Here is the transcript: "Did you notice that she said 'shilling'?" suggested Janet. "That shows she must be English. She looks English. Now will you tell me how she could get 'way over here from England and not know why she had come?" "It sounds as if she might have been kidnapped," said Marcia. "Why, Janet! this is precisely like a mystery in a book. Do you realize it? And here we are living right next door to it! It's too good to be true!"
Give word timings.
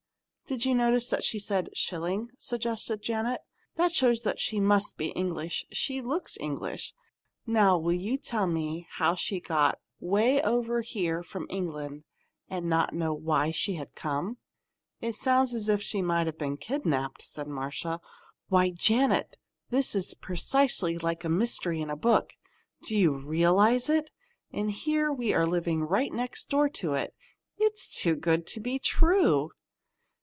"Did 0.47 0.65
you 0.65 0.75
notice 0.75 1.07
that 1.07 1.23
she 1.23 1.39
said 1.39 1.69
'shilling'?" 1.73 2.29
suggested 2.37 3.01
Janet. 3.01 3.39
"That 3.77 3.93
shows 3.93 4.27
she 4.35 4.59
must 4.59 4.97
be 4.97 5.11
English. 5.11 5.65
She 5.71 6.01
looks 6.01 6.37
English. 6.41 6.93
Now 7.47 7.77
will 7.77 7.93
you 7.93 8.17
tell 8.17 8.47
me 8.47 8.85
how 8.89 9.15
she 9.15 9.39
could 9.39 9.47
get 9.53 9.79
'way 10.01 10.41
over 10.41 10.81
here 10.81 11.23
from 11.23 11.47
England 11.49 12.03
and 12.49 12.65
not 12.65 12.93
know 12.93 13.13
why 13.13 13.51
she 13.51 13.75
had 13.75 13.95
come?" 13.95 14.39
"It 14.99 15.15
sounds 15.15 15.53
as 15.55 15.69
if 15.69 15.81
she 15.81 16.01
might 16.01 16.27
have 16.27 16.37
been 16.37 16.57
kidnapped," 16.57 17.21
said 17.21 17.47
Marcia. 17.47 18.01
"Why, 18.49 18.71
Janet! 18.71 19.37
this 19.69 19.95
is 19.95 20.15
precisely 20.15 20.97
like 20.97 21.23
a 21.23 21.29
mystery 21.29 21.79
in 21.79 21.89
a 21.89 21.95
book. 21.95 22.33
Do 22.83 22.97
you 22.97 23.13
realize 23.15 23.87
it? 23.87 24.09
And 24.51 24.69
here 24.69 25.13
we 25.13 25.33
are 25.33 25.47
living 25.47 25.81
right 25.83 26.11
next 26.11 26.49
door 26.49 26.67
to 26.67 26.91
it! 26.95 27.15
It's 27.57 27.87
too 27.87 28.15
good 28.15 28.45
to 28.47 28.59
be 28.59 28.79
true!" 28.79 29.51